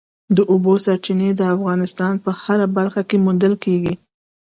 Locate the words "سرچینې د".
0.85-1.41